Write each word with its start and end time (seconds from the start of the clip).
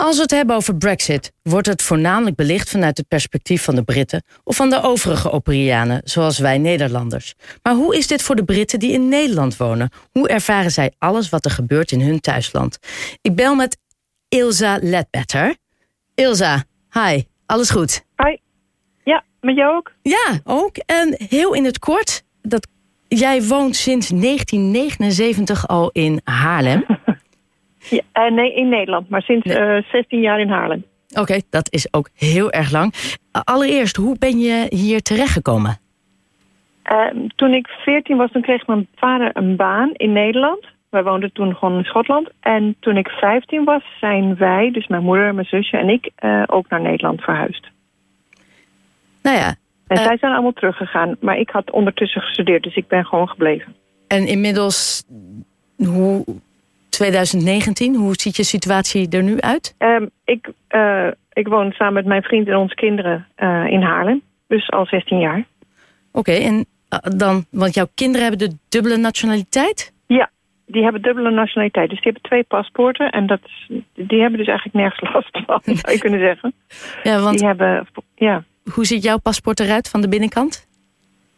Als 0.00 0.16
we 0.16 0.22
het 0.22 0.30
hebben 0.30 0.56
over 0.56 0.76
Brexit, 0.76 1.32
wordt 1.42 1.66
het 1.66 1.82
voornamelijk 1.82 2.36
belicht 2.36 2.70
vanuit 2.70 2.96
het 2.96 3.08
perspectief 3.08 3.64
van 3.64 3.74
de 3.74 3.82
Britten 3.82 4.22
of 4.44 4.56
van 4.56 4.70
de 4.70 4.82
overige 4.82 5.30
Operianen, 5.30 6.00
zoals 6.04 6.38
wij 6.38 6.58
Nederlanders. 6.58 7.34
Maar 7.62 7.74
hoe 7.74 7.96
is 7.96 8.06
dit 8.06 8.22
voor 8.22 8.36
de 8.36 8.44
Britten 8.44 8.78
die 8.78 8.92
in 8.92 9.08
Nederland 9.08 9.56
wonen? 9.56 9.90
Hoe 10.12 10.28
ervaren 10.28 10.70
zij 10.70 10.92
alles 10.98 11.28
wat 11.28 11.44
er 11.44 11.50
gebeurt 11.50 11.92
in 11.92 12.00
hun 12.00 12.20
thuisland? 12.20 12.78
Ik 13.22 13.34
bel 13.34 13.54
met 13.54 13.78
Ilza 14.28 14.78
Ledbetter. 14.82 15.56
Ilza, 16.14 16.64
hi, 16.90 17.22
alles 17.46 17.70
goed? 17.70 18.04
Hi. 18.16 18.36
Ja, 19.04 19.24
met 19.40 19.56
jou 19.56 19.76
ook? 19.76 19.92
Ja, 20.02 20.40
ook. 20.44 20.76
En 20.76 21.14
heel 21.28 21.54
in 21.54 21.64
het 21.64 21.78
kort, 21.78 22.22
dat, 22.42 22.68
jij 23.08 23.42
woont 23.42 23.76
sinds 23.76 24.08
1979 24.08 25.68
al 25.68 25.90
in 25.90 26.20
Haarlem. 26.24 26.84
Ja, 27.90 28.26
uh, 28.26 28.34
nee, 28.34 28.54
in 28.54 28.68
Nederland, 28.68 29.08
maar 29.08 29.22
sinds 29.22 29.46
nee. 29.46 29.76
uh, 29.76 29.82
16 29.90 30.20
jaar 30.20 30.40
in 30.40 30.48
Haarlem. 30.48 30.84
Oké, 31.10 31.20
okay, 31.20 31.42
dat 31.50 31.72
is 31.72 31.92
ook 31.92 32.08
heel 32.14 32.50
erg 32.50 32.70
lang. 32.70 32.94
Allereerst, 33.44 33.96
hoe 33.96 34.16
ben 34.18 34.38
je 34.38 34.66
hier 34.68 35.00
terechtgekomen? 35.00 35.78
Uh, 36.92 37.28
toen 37.36 37.54
ik 37.54 37.66
14 37.66 38.16
was, 38.16 38.30
toen 38.30 38.42
kreeg 38.42 38.66
mijn 38.66 38.86
vader 38.94 39.30
een 39.32 39.56
baan 39.56 39.90
in 39.92 40.12
Nederland. 40.12 40.66
Wij 40.90 41.02
woonden 41.02 41.32
toen 41.32 41.54
gewoon 41.54 41.78
in 41.78 41.84
Schotland. 41.84 42.30
En 42.40 42.76
toen 42.80 42.96
ik 42.96 43.08
15 43.08 43.64
was, 43.64 43.82
zijn 44.00 44.36
wij, 44.36 44.70
dus 44.70 44.86
mijn 44.86 45.02
moeder, 45.02 45.34
mijn 45.34 45.46
zusje 45.46 45.76
en 45.76 45.88
ik, 45.88 46.10
uh, 46.20 46.42
ook 46.46 46.68
naar 46.68 46.80
Nederland 46.80 47.20
verhuisd. 47.20 47.68
Nou 49.22 49.36
ja. 49.36 49.54
En 49.86 49.96
zij 49.96 50.18
zijn 50.18 50.32
allemaal 50.32 50.52
teruggegaan. 50.52 51.16
Maar 51.20 51.38
ik 51.38 51.50
had 51.50 51.70
ondertussen 51.70 52.20
gestudeerd, 52.20 52.62
dus 52.62 52.76
ik 52.76 52.88
ben 52.88 53.04
gewoon 53.04 53.28
gebleven. 53.28 53.74
En 54.06 54.26
inmiddels, 54.26 55.04
hoe 55.76 56.24
2019. 56.98 57.94
Hoe 57.94 58.14
ziet 58.14 58.36
je 58.36 58.42
situatie 58.42 59.08
er 59.08 59.22
nu 59.22 59.40
uit? 59.40 59.74
Um, 59.78 60.10
ik, 60.24 60.48
uh, 60.70 61.08
ik 61.32 61.48
woon 61.48 61.72
samen 61.72 61.94
met 61.94 62.06
mijn 62.06 62.22
vriend 62.22 62.48
en 62.48 62.56
onze 62.56 62.74
kinderen 62.74 63.26
uh, 63.38 63.66
in 63.66 63.82
Haarlem. 63.82 64.22
Dus 64.46 64.70
al 64.70 64.86
16 64.86 65.18
jaar. 65.18 65.38
Oké, 65.38 66.18
okay, 66.18 66.44
en 66.44 66.54
uh, 66.54 67.18
dan, 67.18 67.44
want 67.50 67.74
jouw 67.74 67.88
kinderen 67.94 68.28
hebben 68.28 68.48
de 68.48 68.56
dubbele 68.68 68.96
nationaliteit? 68.96 69.92
Ja, 70.06 70.30
die 70.66 70.82
hebben 70.82 71.02
dubbele 71.02 71.30
nationaliteit. 71.30 71.90
Dus 71.90 72.02
die 72.02 72.12
hebben 72.12 72.30
twee 72.30 72.42
paspoorten. 72.42 73.10
En 73.10 73.26
dat, 73.26 73.40
die 73.94 74.20
hebben 74.20 74.38
dus 74.38 74.48
eigenlijk 74.48 74.76
nergens 74.76 75.10
last 75.14 75.40
van, 75.46 75.60
zou 75.64 75.92
je 75.92 75.98
kunnen 75.98 76.20
zeggen. 76.20 76.52
Ja, 77.02 77.20
want 77.20 77.38
die 77.38 77.46
hebben, 77.46 77.86
ja. 78.14 78.44
hoe 78.72 78.84
ziet 78.84 79.02
jouw 79.02 79.18
paspoort 79.18 79.60
eruit 79.60 79.88
van 79.88 80.00
de 80.00 80.08
binnenkant? 80.08 80.66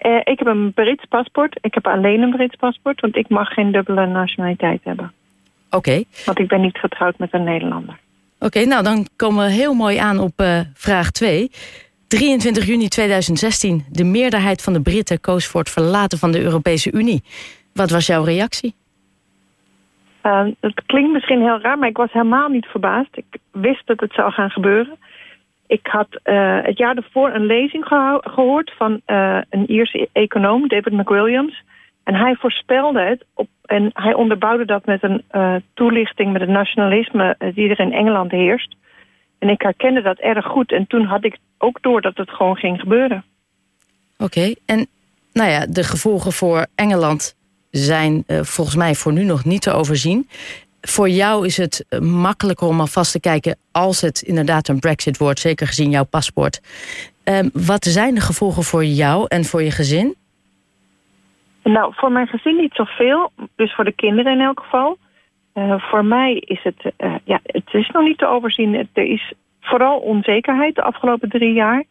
Uh, 0.00 0.16
ik 0.16 0.38
heb 0.38 0.46
een 0.46 0.72
Brits 0.72 1.04
paspoort. 1.08 1.58
Ik 1.60 1.74
heb 1.74 1.86
alleen 1.86 2.22
een 2.22 2.30
Brits 2.30 2.56
paspoort, 2.56 3.00
want 3.00 3.16
ik 3.16 3.28
mag 3.28 3.48
geen 3.48 3.72
dubbele 3.72 4.06
nationaliteit 4.06 4.80
hebben. 4.84 5.12
Oké. 5.70 5.76
Okay. 5.76 6.04
Want 6.24 6.38
ik 6.38 6.48
ben 6.48 6.60
niet 6.60 6.78
getrouwd 6.78 7.18
met 7.18 7.32
een 7.32 7.44
Nederlander. 7.44 7.98
Oké, 8.34 8.46
okay, 8.46 8.64
nou 8.64 8.82
dan 8.82 9.06
komen 9.16 9.44
we 9.44 9.50
heel 9.52 9.74
mooi 9.74 9.96
aan 9.96 10.18
op 10.18 10.40
uh, 10.40 10.60
vraag 10.74 11.10
2. 11.10 11.50
23 12.08 12.66
juni 12.66 12.88
2016. 12.88 13.84
De 13.88 14.04
meerderheid 14.04 14.62
van 14.62 14.72
de 14.72 14.82
Britten 14.82 15.20
koos 15.20 15.46
voor 15.46 15.60
het 15.60 15.70
verlaten 15.70 16.18
van 16.18 16.32
de 16.32 16.42
Europese 16.42 16.92
Unie. 16.92 17.22
Wat 17.72 17.90
was 17.90 18.06
jouw 18.06 18.24
reactie? 18.24 18.74
Uh, 20.22 20.46
het 20.60 20.82
klinkt 20.86 21.12
misschien 21.12 21.40
heel 21.40 21.60
raar, 21.60 21.78
maar 21.78 21.88
ik 21.88 21.96
was 21.96 22.12
helemaal 22.12 22.48
niet 22.48 22.66
verbaasd. 22.66 23.16
Ik 23.16 23.38
wist 23.50 23.86
dat 23.86 24.00
het 24.00 24.12
zou 24.12 24.32
gaan 24.32 24.50
gebeuren. 24.50 24.98
Ik 25.66 25.86
had 25.86 26.08
uh, 26.24 26.58
het 26.62 26.78
jaar 26.78 26.96
ervoor 26.96 27.30
een 27.30 27.46
lezing 27.46 27.84
geho 27.84 28.18
gehoord 28.20 28.72
van 28.76 29.00
uh, 29.06 29.38
een 29.50 29.70
Ierse 29.70 30.08
econoom, 30.12 30.68
David 30.68 30.92
McWilliams. 30.92 31.62
En 32.10 32.16
hij 32.16 32.36
voorspelde 32.38 33.00
het 33.00 33.24
op, 33.34 33.48
en 33.64 33.90
hij 33.92 34.14
onderbouwde 34.14 34.64
dat 34.64 34.86
met 34.86 35.02
een 35.02 35.24
uh, 35.32 35.54
toelichting 35.74 36.32
met 36.32 36.40
het 36.40 36.50
nationalisme 36.50 37.36
die 37.54 37.68
er 37.68 37.80
in 37.80 37.92
Engeland 37.92 38.30
heerst. 38.30 38.76
En 39.38 39.48
ik 39.48 39.62
herkende 39.62 40.02
dat 40.02 40.18
erg 40.18 40.46
goed. 40.46 40.72
En 40.72 40.86
toen 40.86 41.04
had 41.04 41.24
ik 41.24 41.36
ook 41.58 41.82
door 41.82 42.00
dat 42.00 42.16
het 42.16 42.30
gewoon 42.30 42.56
ging 42.56 42.80
gebeuren. 42.80 43.24
Oké, 44.18 44.54
en 44.66 44.86
nou 45.32 45.50
ja, 45.50 45.66
de 45.66 45.84
gevolgen 45.84 46.32
voor 46.32 46.66
Engeland 46.74 47.36
zijn 47.70 48.24
uh, 48.26 48.40
volgens 48.42 48.76
mij 48.76 48.94
voor 48.94 49.12
nu 49.12 49.24
nog 49.24 49.44
niet 49.44 49.62
te 49.62 49.72
overzien. 49.72 50.28
Voor 50.80 51.08
jou 51.08 51.46
is 51.46 51.56
het 51.56 51.86
makkelijker 52.00 52.66
om 52.66 52.80
alvast 52.80 53.12
te 53.12 53.20
kijken 53.20 53.56
als 53.70 54.00
het 54.00 54.22
inderdaad 54.22 54.68
een 54.68 54.78
brexit 54.78 55.18
wordt, 55.18 55.40
zeker 55.40 55.66
gezien 55.66 55.90
jouw 55.90 56.04
paspoort. 56.04 56.60
Uh, 57.24 57.38
wat 57.52 57.84
zijn 57.84 58.14
de 58.14 58.20
gevolgen 58.20 58.62
voor 58.62 58.84
jou 58.84 59.24
en 59.28 59.44
voor 59.44 59.62
je 59.62 59.70
gezin? 59.70 60.18
Nou, 61.62 61.92
voor 61.96 62.12
mijn 62.12 62.26
gezin 62.26 62.56
niet 62.56 62.74
zoveel. 62.74 63.30
Dus 63.56 63.74
voor 63.74 63.84
de 63.84 63.92
kinderen 63.92 64.32
in 64.32 64.40
elk 64.40 64.60
geval. 64.60 64.98
Uh, 65.54 65.74
voor 65.78 66.04
mij 66.04 66.34
is 66.34 66.62
het, 66.62 66.92
uh, 66.98 67.14
ja, 67.24 67.40
het 67.42 67.68
is 67.72 67.90
nog 67.90 68.02
niet 68.02 68.18
te 68.18 68.26
overzien. 68.26 68.88
Er 68.92 69.04
is 69.04 69.32
vooral 69.60 69.98
onzekerheid 69.98 70.74
de 70.74 70.82
afgelopen 70.82 71.28
drie 71.28 71.52
jaar. 71.52 71.84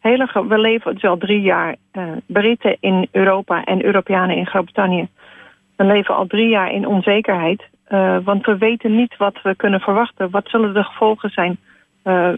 Hele, 0.00 0.46
we 0.48 0.58
leven 0.58 0.94
dus 0.94 1.04
al 1.04 1.18
drie 1.18 1.40
jaar 1.40 1.76
uh, 1.92 2.04
Britten 2.26 2.76
in 2.80 3.08
Europa 3.10 3.64
en 3.64 3.84
Europeanen 3.84 4.36
in 4.36 4.46
Groot-Brittannië. 4.46 5.08
We 5.76 5.84
leven 5.84 6.14
al 6.14 6.26
drie 6.26 6.48
jaar 6.48 6.72
in 6.72 6.86
onzekerheid. 6.86 7.62
want 8.24 8.46
we 8.46 8.58
weten 8.58 8.96
niet 8.96 9.16
wat 9.16 9.42
we 9.42 9.54
kunnen 9.54 9.80
verwachten. 9.80 10.30
Wat 10.30 10.48
zullen 10.48 10.74
de 10.74 10.84
gevolgen 10.84 11.30
zijn 11.30 11.58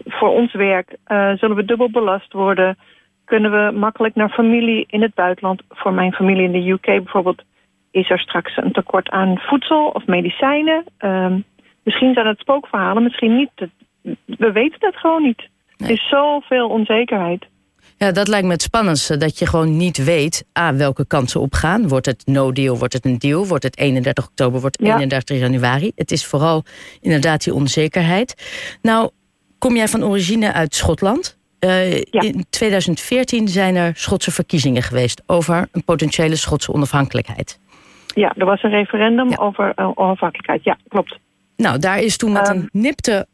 voor 0.05 0.29
ons 0.29 0.53
werk? 0.53 0.95
zullen 1.07 1.55
we 1.55 1.65
dubbel 1.65 1.89
belast 1.89 2.33
worden? 2.33 2.77
Kunnen 3.27 3.51
we 3.51 3.77
makkelijk 3.77 4.15
naar 4.15 4.29
familie 4.29 4.85
in 4.89 5.01
het 5.01 5.13
buitenland. 5.13 5.61
Voor 5.69 5.93
mijn 5.93 6.13
familie 6.13 6.43
in 6.43 6.51
de 6.51 6.69
UK 6.69 6.85
bijvoorbeeld 6.85 7.43
is 7.91 8.09
er 8.09 8.19
straks 8.19 8.57
een 8.57 8.71
tekort 8.71 9.09
aan 9.09 9.37
voedsel 9.37 9.87
of 9.87 10.05
medicijnen. 10.05 10.83
Um, 10.99 11.43
misschien 11.83 12.13
zijn 12.13 12.27
het 12.27 12.39
spookverhalen, 12.39 13.03
misschien 13.03 13.35
niet. 13.35 13.51
We 14.25 14.51
weten 14.51 14.77
het 14.79 14.95
gewoon 14.95 15.23
niet. 15.23 15.49
Nee. 15.77 15.89
Er 15.89 15.95
is 15.95 16.09
zoveel 16.09 16.69
onzekerheid. 16.69 17.45
Ja, 17.97 18.11
dat 18.11 18.27
lijkt 18.27 18.45
me 18.45 18.51
het 18.51 18.61
spannendste. 18.61 19.17
Dat 19.17 19.39
je 19.39 19.45
gewoon 19.45 19.77
niet 19.77 20.03
weet 20.03 20.45
ah, 20.53 20.75
welke 20.75 21.07
kansen 21.07 21.41
opgaan. 21.41 21.87
Wordt 21.87 22.05
het 22.05 22.25
no 22.25 22.51
deal, 22.51 22.77
wordt 22.77 22.93
het 22.93 23.05
een 23.05 23.17
deal? 23.17 23.47
Wordt 23.47 23.63
het 23.63 23.77
31 23.77 24.27
oktober, 24.27 24.61
wordt 24.61 24.77
het 24.77 24.87
ja. 24.87 24.93
31 24.93 25.39
januari? 25.39 25.91
Het 25.95 26.11
is 26.11 26.25
vooral 26.25 26.63
inderdaad 27.01 27.43
die 27.43 27.53
onzekerheid. 27.53 28.35
Nou, 28.81 29.09
kom 29.57 29.75
jij 29.75 29.87
van 29.87 30.03
origine 30.03 30.53
uit 30.53 30.75
Schotland? 30.75 31.36
Uh, 31.67 32.01
ja. 32.01 32.21
In 32.21 32.45
2014 32.49 33.47
zijn 33.47 33.75
er 33.75 33.91
Schotse 33.95 34.31
verkiezingen 34.31 34.81
geweest 34.81 35.21
over 35.25 35.67
een 35.71 35.83
potentiële 35.83 36.35
Schotse 36.35 36.73
onafhankelijkheid. 36.73 37.59
Ja, 38.13 38.33
er 38.37 38.45
was 38.45 38.63
een 38.63 38.69
referendum 38.69 39.29
ja. 39.29 39.35
over 39.35 39.73
uh, 39.75 39.91
onafhankelijkheid. 39.93 40.63
Ja, 40.63 40.77
klopt. 40.87 41.19
Nou, 41.57 41.79
daar 41.79 41.99
is 41.99 42.17
toen 42.17 42.31
met 42.31 42.49
um, 42.49 42.55
een 42.55 42.69
nipte 42.71 43.27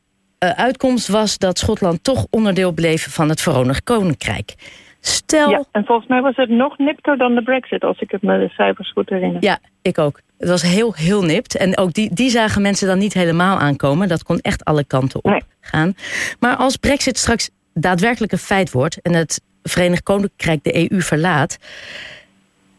uh, 0.44 0.50
uitkomst 0.50 1.08
was 1.08 1.38
dat 1.38 1.58
Schotland 1.58 2.04
toch 2.04 2.26
onderdeel 2.30 2.72
bleef 2.72 3.14
van 3.14 3.30
het 3.30 3.42
Verenigd 3.42 3.84
Koninkrijk. 3.84 4.56
Stel... 5.00 5.50
Ja, 5.50 5.64
en 5.72 5.86
volgens 5.86 6.08
mij 6.08 6.22
was 6.22 6.36
het 6.36 6.50
nog 6.50 6.78
nipter 6.78 7.18
dan 7.18 7.36
de 7.36 7.44
brexit, 7.44 7.84
als 7.84 8.00
ik 8.00 8.12
het 8.12 8.22
me 8.22 8.40
de 8.40 8.50
cijfers 8.50 8.92
goed 8.92 9.10
herinner. 9.10 9.44
Ja, 9.44 9.58
ik 9.82 9.98
ook. 9.98 10.20
Het 10.38 10.50
was 10.50 10.62
heel, 10.62 10.94
heel 10.94 11.22
nipt. 11.22 11.58
En 11.58 11.78
ook 11.78 11.94
die, 11.94 12.14
die 12.14 12.30
zagen 12.30 12.62
mensen 12.62 12.88
dan 12.88 12.98
niet 12.98 13.14
helemaal 13.14 13.58
aankomen. 13.58 14.08
Dat 14.08 14.24
kon 14.24 14.40
echt 14.40 14.66
alle 14.66 14.84
kanten 14.84 15.24
op 15.24 15.32
nee. 15.32 15.44
gaan. 15.60 15.94
Maar 16.40 16.56
als 16.56 16.78
brexit 16.78 17.18
straks 17.18 17.50
daadwerkelijk 17.74 18.32
een 18.32 18.38
feit 18.38 18.72
wordt 18.72 19.02
en 19.02 19.14
het 19.14 19.42
Verenigd 19.64 20.04
Koninkrijk 20.04 20.64
de 20.64 20.92
EU 20.92 21.02
verlaat. 21.02 21.58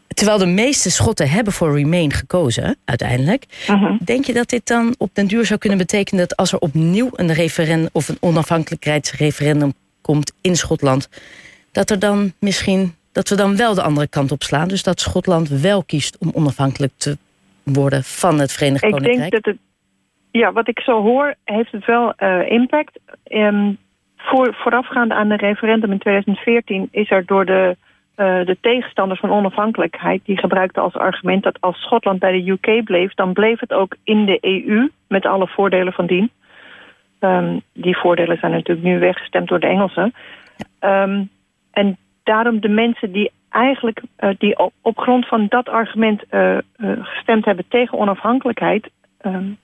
Terwijl 0.07 0.37
de 0.37 0.45
meeste 0.45 0.91
Schotten 0.91 1.29
hebben 1.29 1.53
voor 1.53 1.75
Remain 1.75 2.13
gekozen, 2.13 2.77
uiteindelijk. 2.85 3.45
Uh 3.69 3.81
-huh. 3.81 3.99
Denk 4.03 4.25
je 4.25 4.33
dat 4.33 4.49
dit 4.49 4.67
dan 4.67 4.95
op 4.97 5.09
den 5.13 5.27
duur 5.27 5.45
zou 5.45 5.59
kunnen 5.59 5.77
betekenen 5.77 6.27
dat 6.27 6.37
als 6.37 6.51
er 6.51 6.59
opnieuw 6.59 7.09
een 7.11 7.33
referendum 7.33 7.89
of 7.91 8.09
een 8.09 8.17
onafhankelijkheidsreferendum 8.19 9.73
komt 10.01 10.33
in 10.41 10.55
Schotland, 10.55 11.09
dat 11.71 11.89
er 11.89 11.99
dan 11.99 12.33
misschien 12.39 12.95
dat 13.11 13.29
we 13.29 13.35
dan 13.35 13.55
wel 13.55 13.73
de 13.73 13.81
andere 13.81 14.07
kant 14.07 14.31
op 14.31 14.43
slaan? 14.43 14.67
Dus 14.67 14.83
dat 14.83 14.99
Schotland 14.99 15.49
wel 15.49 15.83
kiest 15.83 16.17
om 16.17 16.31
onafhankelijk 16.33 16.91
te 16.97 17.17
worden 17.63 18.03
van 18.03 18.39
het 18.39 18.51
Verenigd 18.51 18.83
Koninkrijk? 18.83 19.15
Ik 19.15 19.31
denk 19.31 19.31
dat 19.31 19.45
het. 19.45 19.61
Ja, 20.31 20.51
wat 20.51 20.67
ik 20.67 20.79
zo 20.79 21.01
hoor, 21.01 21.35
heeft 21.43 21.71
het 21.71 21.85
wel 21.85 22.13
uh, 22.17 22.49
impact. 22.49 22.99
Um, 23.27 23.77
voor, 24.25 24.53
voorafgaande 24.53 25.13
aan 25.13 25.29
de 25.29 25.35
referendum 25.35 25.91
in 25.91 25.97
2014 25.97 26.87
is 26.91 27.11
er 27.11 27.25
door 27.25 27.45
de, 27.45 27.77
uh, 28.17 28.45
de 28.45 28.57
tegenstanders 28.61 29.19
van 29.19 29.31
onafhankelijkheid... 29.31 30.21
die 30.25 30.37
gebruikten 30.37 30.81
als 30.81 30.93
argument 30.93 31.43
dat 31.43 31.61
als 31.61 31.81
Schotland 31.81 32.19
bij 32.19 32.31
de 32.31 32.51
UK 32.51 32.83
bleef... 32.83 33.13
dan 33.13 33.33
bleef 33.33 33.59
het 33.59 33.73
ook 33.73 33.95
in 34.03 34.25
de 34.25 34.37
EU 34.41 34.89
met 35.07 35.25
alle 35.25 35.47
voordelen 35.47 35.93
van 35.93 36.05
dien. 36.05 36.29
Um, 37.19 37.61
die 37.73 37.97
voordelen 37.97 38.37
zijn 38.37 38.51
natuurlijk 38.51 38.87
nu 38.87 38.99
weggestemd 38.99 39.47
door 39.47 39.59
de 39.59 39.67
Engelsen. 39.67 40.13
Um, 40.79 41.29
en 41.71 41.97
daarom 42.23 42.59
de 42.59 42.69
mensen 42.69 43.11
die 43.11 43.31
eigenlijk 43.49 44.01
uh, 44.19 44.29
die 44.37 44.59
op, 44.59 44.73
op, 44.81 44.97
grond 44.97 45.27
van 45.27 45.45
dat 45.49 45.69
argument 45.69 46.23
uh, 46.31 46.57
gestemd 47.01 47.45
hebben 47.45 47.65
tegen 47.67 47.97
onafhankelijkheid... 47.97 48.89
Um, 49.21 49.57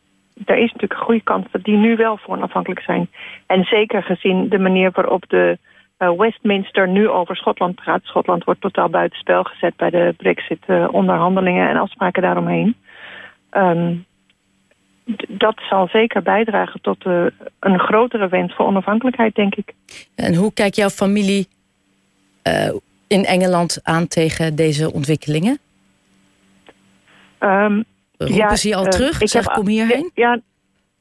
er 0.45 0.57
is 0.57 0.71
natuurlijk 0.71 0.93
een 0.93 1.05
goede 1.05 1.23
kans 1.23 1.45
dat 1.51 1.63
die 1.63 1.77
nu 1.77 1.95
wel 1.95 2.17
voor 2.17 2.35
onafhankelijk 2.35 2.81
zijn. 2.81 3.09
En 3.45 3.63
zeker 3.63 4.03
gezien 4.03 4.49
de 4.49 4.59
manier 4.59 4.91
waarop 4.91 5.23
de 5.27 5.57
uh, 5.99 6.11
Westminster 6.17 6.87
nu 6.87 7.09
over 7.09 7.35
Schotland 7.35 7.75
praat. 7.75 8.03
Schotland 8.03 8.43
wordt 8.43 8.61
totaal 8.61 8.89
buitenspel 8.89 9.43
gezet 9.43 9.75
bij 9.75 9.89
de 9.89 10.13
brexit-onderhandelingen 10.17 11.63
uh, 11.63 11.69
en 11.69 11.77
afspraken 11.77 12.21
daaromheen. 12.21 12.75
Um, 13.51 14.05
dat 15.27 15.61
zal 15.69 15.87
zeker 15.87 16.21
bijdragen 16.21 16.81
tot 16.81 17.05
uh, 17.05 17.25
een 17.59 17.79
grotere 17.79 18.27
wens 18.27 18.55
voor 18.55 18.65
onafhankelijkheid, 18.65 19.35
denk 19.35 19.55
ik. 19.55 19.73
En 20.15 20.35
hoe 20.35 20.53
kijkt 20.53 20.75
jouw 20.75 20.89
familie 20.89 21.47
uh, 22.47 22.73
in 23.07 23.25
Engeland 23.25 23.79
aan 23.83 24.07
tegen 24.07 24.55
deze 24.55 24.93
ontwikkelingen? 24.93 25.59
Um, 27.39 27.83
Roepen 28.27 28.35
ja, 28.35 28.55
ze 28.55 28.67
je 28.67 28.75
al 28.75 28.85
uh, 28.85 28.89
terug? 28.89 29.21
Ik 29.21 29.27
zeg, 29.27 29.45
heb, 29.45 29.53
kom 29.53 29.67
hierheen? 29.67 30.11
Ja, 30.13 30.39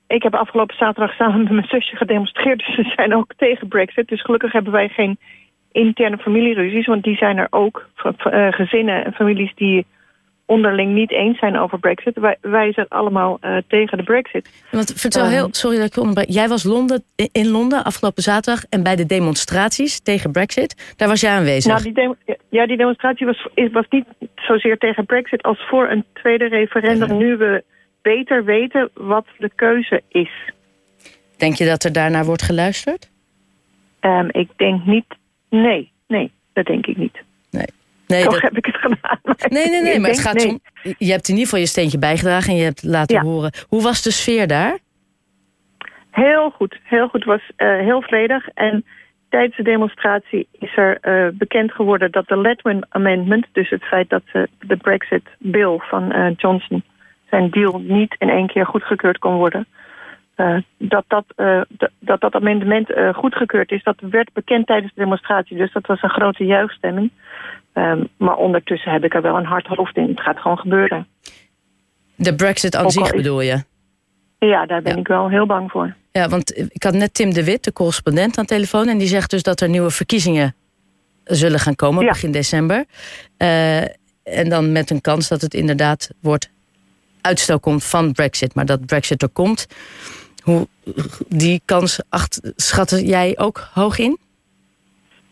ik 0.06 0.22
heb 0.22 0.34
afgelopen 0.34 0.76
zaterdag 0.76 1.14
samen 1.14 1.42
met 1.42 1.52
mijn 1.52 1.66
zusje 1.66 1.96
gedemonstreerd. 1.96 2.58
Dus 2.66 2.74
ze 2.74 2.92
zijn 2.96 3.14
ook 3.14 3.32
tegen 3.36 3.68
brexit. 3.68 4.08
Dus 4.08 4.22
gelukkig 4.22 4.52
hebben 4.52 4.72
wij 4.72 4.88
geen 4.88 5.18
interne 5.72 6.18
familieruzies. 6.18 6.86
Want 6.86 7.04
die 7.04 7.16
zijn 7.16 7.36
er 7.38 7.46
ook. 7.50 7.88
gezinnen 8.50 9.04
en 9.04 9.12
families 9.12 9.52
die 9.54 9.86
onderling 10.50 10.94
niet 10.94 11.10
eens 11.10 11.38
zijn 11.38 11.58
over 11.58 11.78
brexit. 11.78 12.18
Wij, 12.18 12.36
wij 12.40 12.72
zijn 12.72 12.88
allemaal 12.88 13.38
uh, 13.40 13.56
tegen 13.68 13.98
de 13.98 14.04
brexit. 14.04 14.50
Want 14.70 14.92
vertel 14.96 15.26
heel, 15.26 15.44
Um, 15.44 15.52
sorry 15.52 15.76
dat 15.76 15.86
ik 15.86 15.94
je 15.94 16.00
onderbreek. 16.00 16.30
Jij 16.30 16.48
was 16.48 16.64
Londen, 16.64 17.04
in 17.32 17.48
Londen 17.48 17.84
afgelopen 17.84 18.22
zaterdag... 18.22 18.64
en 18.68 18.82
bij 18.82 18.96
de 18.96 19.06
demonstraties 19.06 20.00
tegen 20.00 20.32
brexit, 20.32 20.94
daar 20.96 21.08
was 21.08 21.20
jij 21.20 21.30
aanwezig. 21.30 21.72
Nou, 21.72 21.82
die 21.82 21.92
demo, 21.92 22.14
ja, 22.48 22.66
die 22.66 22.76
demonstratie 22.76 23.26
was, 23.26 23.48
was 23.72 23.86
niet 23.90 24.06
zozeer 24.34 24.78
tegen 24.78 25.06
brexit... 25.06 25.42
als 25.42 25.66
voor 25.68 25.88
een 25.88 26.04
tweede 26.12 26.48
referendum, 26.48 27.08
ja. 27.08 27.14
nu 27.14 27.36
we 27.36 27.64
beter 28.02 28.44
weten 28.44 28.90
wat 28.94 29.26
de 29.38 29.50
keuze 29.54 30.02
is. 30.08 30.30
Denk 31.36 31.54
je 31.54 31.66
dat 31.66 31.84
er 31.84 31.92
daarnaar 31.92 32.24
wordt 32.24 32.42
geluisterd? 32.42 33.10
Um, 34.00 34.28
ik 34.30 34.48
denk 34.56 34.84
niet... 34.84 35.04
Nee, 35.50 35.92
nee, 36.06 36.32
dat 36.52 36.66
denk 36.66 36.86
ik 36.86 36.96
niet. 36.96 37.19
Nee. 38.10 38.24
Toch 38.24 38.32
dat... 38.32 38.42
heb 38.42 38.56
ik 38.56 38.66
het 38.66 38.76
gedaan. 38.76 39.18
Nee, 39.48 39.68
nee, 39.68 39.82
nee, 39.82 39.98
maar 39.98 40.10
het 40.10 40.20
gaat 40.20 40.34
nee. 40.34 40.48
om... 40.48 40.60
Je 40.82 41.10
hebt 41.10 41.28
in 41.28 41.34
ieder 41.34 41.48
geval 41.48 41.58
je 41.60 41.66
steentje 41.66 41.98
bijgedragen 41.98 42.50
en 42.50 42.58
je 42.58 42.64
hebt 42.64 42.82
laten 42.82 43.16
ja. 43.16 43.22
horen. 43.22 43.52
Hoe 43.68 43.82
was 43.82 44.02
de 44.02 44.10
sfeer 44.10 44.46
daar? 44.46 44.78
Heel 46.10 46.50
goed, 46.50 46.78
heel 46.82 47.08
goed. 47.08 47.24
Het 47.24 47.28
was 47.28 47.50
uh, 47.56 47.78
heel 47.78 48.02
vredig. 48.02 48.48
En 48.48 48.84
tijdens 49.28 49.56
de 49.56 49.62
demonstratie 49.62 50.48
is 50.58 50.76
er 50.76 50.98
uh, 51.02 51.28
bekend 51.32 51.72
geworden 51.72 52.10
dat 52.10 52.28
de 52.28 52.36
Letwin 52.36 52.84
Amendment... 52.88 53.46
dus 53.52 53.70
het 53.70 53.84
feit 53.84 54.08
dat 54.08 54.22
uh, 54.32 54.42
de 54.58 54.76
Brexit-bill 54.76 55.78
van 55.78 56.34
Johnson... 56.36 56.82
zijn 57.30 57.50
deal 57.50 57.78
niet 57.78 58.14
in 58.18 58.28
één 58.28 58.46
keer 58.46 58.66
goedgekeurd 58.66 59.18
kon 59.18 59.34
worden... 59.34 59.66
Uh, 60.40 60.56
dat, 60.78 61.04
dat, 61.06 61.24
uh, 61.36 61.60
dat 61.98 62.20
dat 62.20 62.34
amendement 62.34 62.90
uh, 62.90 63.14
goedgekeurd 63.14 63.70
is. 63.70 63.82
Dat 63.82 63.96
werd 64.10 64.32
bekend 64.32 64.66
tijdens 64.66 64.92
de 64.94 65.00
demonstratie. 65.00 65.56
Dus 65.56 65.72
dat 65.72 65.86
was 65.86 66.02
een 66.02 66.10
grote 66.10 66.44
juichstemming. 66.44 67.10
Um, 67.74 68.08
maar 68.16 68.36
ondertussen 68.36 68.92
heb 68.92 69.04
ik 69.04 69.14
er 69.14 69.22
wel 69.22 69.36
een 69.36 69.44
hard 69.44 69.66
hoofd 69.66 69.96
in. 69.96 70.08
Het 70.08 70.20
gaat 70.20 70.38
gewoon 70.38 70.58
gebeuren. 70.58 71.06
De 72.14 72.34
brexit 72.34 72.76
aan 72.76 72.90
zich 72.90 73.10
bedoel 73.10 73.40
je? 73.40 73.64
Ja, 74.38 74.66
daar 74.66 74.82
ben 74.82 74.92
ja. 74.92 74.98
ik 74.98 75.08
wel 75.08 75.28
heel 75.28 75.46
bang 75.46 75.70
voor. 75.70 75.94
Ja, 76.12 76.28
want 76.28 76.58
ik 76.58 76.82
had 76.82 76.94
net 76.94 77.14
Tim 77.14 77.32
de 77.32 77.44
Wit, 77.44 77.64
de 77.64 77.72
correspondent, 77.72 78.38
aan 78.38 78.44
de 78.44 78.54
telefoon... 78.54 78.88
en 78.88 78.98
die 78.98 79.08
zegt 79.08 79.30
dus 79.30 79.42
dat 79.42 79.60
er 79.60 79.68
nieuwe 79.68 79.90
verkiezingen 79.90 80.54
zullen 81.24 81.58
gaan 81.58 81.76
komen 81.76 82.04
ja. 82.04 82.08
begin 82.10 82.32
december. 82.32 82.84
en 83.36 84.48
dan 84.48 84.72
met 84.72 84.90
een 84.90 85.00
kans 85.00 85.28
dat 85.28 85.40
het 85.40 85.54
inderdaad 85.54 86.10
wordt 86.20 86.50
uitstel 87.20 87.60
komt 87.60 87.84
van 87.84 88.12
brexit. 88.12 88.54
Maar 88.54 88.66
dat 88.66 88.86
brexit 88.86 89.22
er 89.22 89.28
komt... 89.28 89.66
Hoe, 90.42 90.66
die 91.28 91.60
kans 91.64 92.02
acht, 92.08 92.52
schatte 92.56 93.04
jij 93.04 93.38
ook 93.38 93.68
hoog 93.74 93.98
in? 93.98 94.18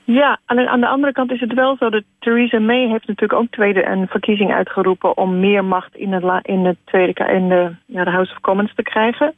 Ja, 0.04 0.38
aan, 0.44 0.58
aan 0.58 0.80
de 0.80 0.88
andere 0.88 1.12
kant 1.12 1.30
is 1.30 1.40
het 1.40 1.54
wel 1.54 1.76
zo 1.76 1.90
dat 1.90 2.02
Theresa 2.18 2.58
May 2.58 2.88
heeft 2.88 3.06
natuurlijk 3.06 3.40
ook 3.40 3.50
tweede 3.50 3.84
een 3.84 4.06
verkiezing 4.06 4.52
uitgeroepen 4.52 5.16
om 5.16 5.40
meer 5.40 5.64
macht 5.64 5.94
in 5.96 6.12
het, 6.12 6.46
in 6.46 6.64
het 6.64 6.76
tweede 6.84 7.24
in 7.24 7.48
de, 7.48 7.74
ja, 7.86 8.04
de 8.04 8.10
House 8.10 8.32
of 8.32 8.40
Commons 8.40 8.74
te 8.74 8.82
krijgen. 8.82 9.34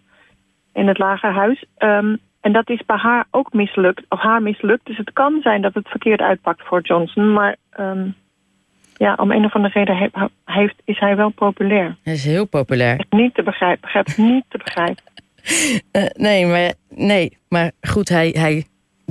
In 0.72 0.88
het 0.88 0.98
lagerhuis. 0.98 1.64
Um, 1.78 2.18
en 2.40 2.52
dat 2.52 2.70
is 2.70 2.82
bij 2.86 2.96
haar 2.96 3.24
ook 3.30 3.52
mislukt, 3.52 4.04
of 4.08 4.20
haar 4.20 4.42
mislukt. 4.42 4.86
Dus 4.86 4.96
het 4.96 5.12
kan 5.12 5.40
zijn 5.42 5.62
dat 5.62 5.74
het 5.74 5.88
verkeerd 5.88 6.20
uitpakt 6.20 6.62
voor 6.62 6.80
Johnson. 6.80 7.32
Maar 7.32 7.56
um, 7.80 8.14
ja, 8.96 9.14
om 9.14 9.30
een 9.30 9.44
of 9.44 9.54
andere 9.54 9.84
reden 9.84 10.10
heeft, 10.44 10.74
is 10.84 10.98
hij 10.98 11.16
wel 11.16 11.30
populair. 11.30 11.96
Hij 12.02 12.12
is 12.12 12.24
heel 12.24 12.46
populair. 12.46 13.04
Niet 13.10 13.34
te 13.34 13.42
begrijpen, 13.42 13.80
begrijp 13.80 14.16
niet 14.16 14.44
te 14.48 14.58
begrijpen. 14.58 15.02
Uh, 15.92 16.04
nee, 16.26 16.46
maar, 16.46 16.72
nee, 16.88 17.38
maar 17.48 17.70
goed, 17.80 18.08
hij, 18.08 18.34
hij 18.38 18.64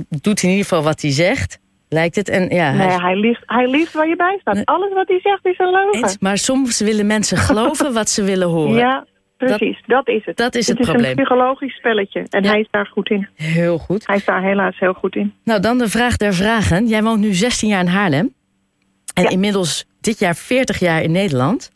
doet 0.08 0.42
in 0.42 0.48
ieder 0.48 0.64
geval 0.64 0.82
wat 0.82 1.00
hij 1.00 1.10
zegt. 1.10 1.58
Lijkt 1.88 2.16
het. 2.16 2.28
En, 2.28 2.48
ja, 2.48 2.72
nee, 2.72 2.86
hij, 2.86 2.96
hij, 2.96 3.16
liegt, 3.16 3.42
hij 3.46 3.88
waar 3.92 4.08
je 4.08 4.16
bij 4.16 4.38
staat. 4.40 4.64
Alles 4.64 4.92
wat 4.92 5.08
hij 5.08 5.20
zegt 5.20 5.46
is 5.46 5.58
een 5.58 5.70
leugen. 5.70 6.02
Eens, 6.02 6.18
maar 6.18 6.38
soms 6.38 6.80
willen 6.80 7.06
mensen 7.06 7.36
geloven 7.36 7.92
wat 8.00 8.08
ze 8.08 8.22
willen 8.22 8.48
horen. 8.48 8.74
Ja, 8.74 9.06
precies. 9.36 9.82
Dat, 9.86 10.06
dat 10.06 10.08
is 10.14 10.24
het. 10.24 10.36
Dat 10.36 10.54
is 10.54 10.66
het, 10.68 10.78
het 10.78 10.86
probleem. 10.86 11.10
Het 11.10 11.18
is 11.18 11.24
een 11.24 11.24
psychologisch 11.24 11.76
spelletje. 11.76 12.26
En 12.28 12.42
ja. 12.42 12.50
hij 12.50 12.60
is 12.60 12.68
daar 12.70 12.86
goed 12.86 13.10
in. 13.10 13.28
Heel 13.34 13.78
goed. 13.78 14.06
Hij 14.06 14.16
is 14.16 14.24
daar 14.24 14.42
helaas 14.42 14.78
heel 14.78 14.92
goed 14.92 15.16
in. 15.16 15.34
Nou, 15.44 15.60
dan 15.60 15.78
de 15.78 15.88
vraag 15.88 16.16
der 16.16 16.34
vragen. 16.34 16.86
Jij 16.86 17.02
woont 17.02 17.20
nu 17.20 17.32
16 17.32 17.68
jaar 17.68 17.80
in 17.80 17.86
Haarlem. 17.86 18.34
En 19.14 19.22
ja. 19.22 19.28
inmiddels 19.28 19.86
dit 20.00 20.18
jaar 20.18 20.36
40 20.36 20.78
jaar 20.78 21.02
in 21.02 21.12
Nederland. 21.12 21.70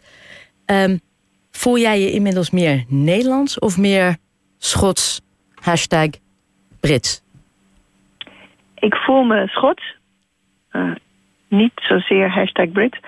Um, 0.66 1.00
voel 1.50 1.78
jij 1.78 2.00
je 2.00 2.10
inmiddels 2.10 2.50
meer 2.50 2.84
Nederlands 2.88 3.58
of 3.58 3.78
meer 3.78 4.16
Schots, 4.64 5.20
hashtag 5.54 6.08
Brits? 6.80 7.22
Ik 8.74 8.94
voel 8.94 9.22
me 9.24 9.46
Schots. 9.48 9.96
Uh, 10.72 10.94
niet 11.48 11.72
zozeer 11.74 12.30
hashtag 12.30 12.72
Brits. 12.72 12.98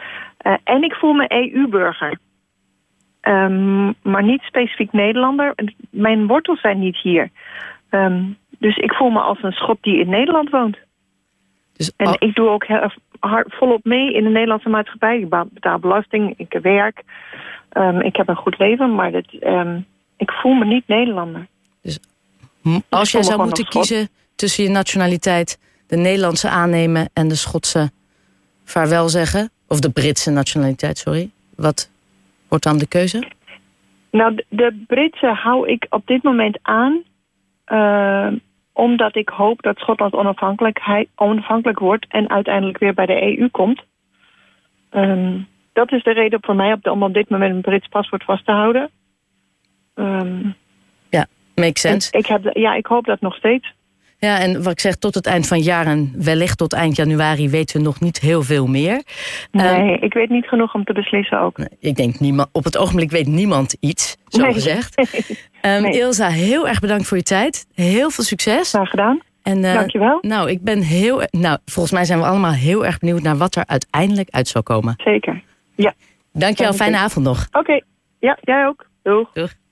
Uh, 0.46 0.56
en 0.64 0.82
ik 0.82 0.94
voel 0.94 1.12
me 1.12 1.26
EU-burger. 1.28 2.18
Um, 3.22 3.94
maar 4.02 4.22
niet 4.22 4.40
specifiek 4.40 4.92
Nederlander. 4.92 5.54
Mijn 5.90 6.26
wortels 6.26 6.60
zijn 6.60 6.78
niet 6.78 6.96
hier. 6.96 7.30
Um, 7.90 8.36
dus 8.58 8.76
ik 8.76 8.92
voel 8.92 9.10
me 9.10 9.20
als 9.20 9.42
een 9.42 9.52
Schot 9.52 9.78
die 9.80 10.00
in 10.00 10.08
Nederland 10.08 10.50
woont. 10.50 10.78
Dus, 11.76 11.92
en 11.96 12.16
ik 12.18 12.34
doe 12.34 12.48
ook 12.48 12.66
heel, 12.66 12.90
hard, 13.20 13.54
volop 13.54 13.84
mee 13.84 14.12
in 14.12 14.24
de 14.24 14.30
Nederlandse 14.30 14.68
maatschappij. 14.68 15.18
Ik 15.18 15.28
betaal 15.28 15.78
belasting, 15.78 16.34
ik 16.36 16.58
werk. 16.62 17.02
Um, 17.72 18.00
ik 18.00 18.16
heb 18.16 18.28
een 18.28 18.36
goed 18.36 18.58
leven, 18.58 18.94
maar 18.94 19.12
dat, 19.12 19.26
um, 19.40 19.86
ik 20.16 20.30
voel 20.30 20.54
me 20.54 20.64
niet 20.64 20.88
Nederlander. 20.88 21.46
Dus 21.82 21.98
als 22.88 23.12
jij 23.12 23.22
zou 23.22 23.42
moeten 23.42 23.66
kiezen 23.66 24.08
tussen 24.34 24.64
je 24.64 24.70
nationaliteit... 24.70 25.58
de 25.86 25.96
Nederlandse 25.96 26.48
aannemen 26.48 27.08
en 27.12 27.28
de 27.28 27.34
Schotse 27.34 27.90
vaarwel 28.64 29.08
zeggen... 29.08 29.50
of 29.68 29.80
de 29.80 29.90
Britse 29.90 30.30
nationaliteit, 30.30 30.98
sorry. 30.98 31.30
Wat 31.56 31.90
wordt 32.48 32.64
dan 32.64 32.78
de 32.78 32.86
keuze? 32.88 33.28
Nou, 34.10 34.42
de, 34.48 34.84
Britse 34.86 35.26
hou 35.26 35.68
ik 35.68 35.86
op 35.90 36.06
dit 36.06 36.22
moment 36.22 36.58
aan... 36.62 37.02
Uh, 37.66 38.28
omdat 38.72 39.16
ik 39.16 39.28
hoop 39.28 39.62
dat 39.62 39.78
Schotland 39.78 40.12
onafhankelijk 41.16 41.78
wordt... 41.78 42.06
en 42.08 42.30
uiteindelijk 42.30 42.78
weer 42.78 42.94
bij 42.94 43.06
de 43.06 43.38
EU 43.38 43.48
komt. 43.48 43.82
Um, 44.90 45.46
dat 45.72 45.92
is 45.92 46.02
de 46.02 46.12
reden 46.12 46.38
voor 46.42 46.54
mij 46.54 46.76
om 46.82 47.02
op 47.02 47.14
dit 47.14 47.28
moment 47.28 47.54
een 47.54 47.60
Brits 47.60 47.88
paspoort 47.88 48.24
vast 48.24 48.44
te 48.44 48.52
houden. 48.52 48.90
Um, 49.96 50.54
ja, 51.08 51.26
makes 51.54 51.80
sense. 51.80 52.16
Ik, 52.16 52.26
heb, 52.26 52.50
ja, 52.52 52.74
ik 52.74 52.86
hoop 52.86 53.04
dat 53.04 53.20
nog 53.20 53.34
steeds. 53.34 53.74
Ja, 54.18 54.38
en 54.38 54.62
wat 54.62 54.72
ik 54.72 54.80
zeg, 54.80 54.96
tot 54.96 55.14
het 55.14 55.26
eind 55.26 55.46
van 55.46 55.56
het 55.56 55.66
jaar 55.66 55.86
en 55.86 56.12
wellicht 56.16 56.58
tot 56.58 56.72
eind 56.72 56.96
januari 56.96 57.48
weten 57.48 57.76
we 57.76 57.82
nog 57.82 58.00
niet 58.00 58.20
heel 58.20 58.42
veel 58.42 58.66
meer. 58.66 59.02
Nee, 59.50 59.92
um, 59.92 60.02
ik 60.02 60.14
weet 60.14 60.28
niet 60.28 60.46
genoeg 60.46 60.74
om 60.74 60.84
te 60.84 60.92
beslissen 60.92 61.40
ook. 61.40 61.58
Nee, 61.58 61.68
ik 61.80 61.96
denk, 61.96 62.20
niemand, 62.20 62.48
op 62.52 62.64
het 62.64 62.78
ogenblik 62.78 63.10
weet 63.10 63.26
niemand 63.26 63.76
iets, 63.80 64.16
zo 64.28 64.42
nee. 64.42 64.52
gezegd. 64.52 64.98
um, 64.98 65.82
nee. 65.82 65.92
Ilza, 65.92 66.28
heel 66.28 66.68
erg 66.68 66.80
bedankt 66.80 67.06
voor 67.06 67.16
je 67.16 67.22
tijd. 67.22 67.66
Heel 67.74 68.10
veel 68.10 68.24
succes. 68.24 68.68
Graag 68.68 68.90
gedaan. 68.90 69.20
En, 69.42 69.58
uh, 69.58 69.74
Dankjewel. 69.74 70.18
Nou, 70.20 70.50
ik 70.50 70.62
ben 70.62 70.80
heel, 70.80 71.22
nou, 71.30 71.58
volgens 71.64 71.94
mij 71.94 72.04
zijn 72.04 72.18
we 72.18 72.24
allemaal 72.24 72.52
heel 72.52 72.86
erg 72.86 72.98
benieuwd 72.98 73.22
naar 73.22 73.36
wat 73.36 73.56
er 73.56 73.66
uiteindelijk 73.66 74.28
uit 74.30 74.48
zal 74.48 74.62
komen. 74.62 74.94
Zeker, 74.96 75.42
ja. 75.74 75.94
Dankjewel, 76.32 76.72
fijne 76.72 76.96
avond 76.96 77.24
nog. 77.26 77.46
Oké, 77.46 77.58
okay. 77.58 77.82
ja, 78.18 78.38
jij 78.40 78.66
ook. 78.66 78.86
Doeg. 79.02 79.32
Doeg. 79.32 79.52